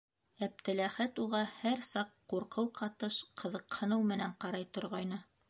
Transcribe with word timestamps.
Әптеләхәт 0.45 1.21
уға 1.23 1.41
һәр 1.57 1.83
саҡ 1.89 2.09
ҡурҡыу 2.33 2.73
ҡатыш 2.81 3.19
ҡыҙыҡһыныу 3.43 4.11
менән 4.15 4.35
ҡарай 4.47 4.69
торғайны. 4.79 5.23